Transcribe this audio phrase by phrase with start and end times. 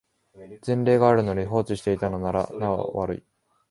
[0.65, 3.23] 前例があるのに放置していたのならなお悪い